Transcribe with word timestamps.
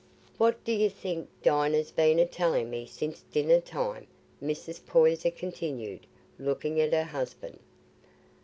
"What 0.39 0.63
do 0.63 0.71
you 0.71 0.89
think 0.89 1.29
Dinah's 1.43 1.91
been 1.91 2.17
a 2.17 2.25
telling 2.25 2.71
me 2.71 2.87
since 2.87 3.21
dinner 3.31 3.59
time?" 3.61 4.07
Mrs. 4.43 4.83
Poyser 4.83 5.29
continued, 5.29 6.07
looking 6.39 6.81
at 6.81 6.91
her 6.91 7.03
husband. 7.03 7.59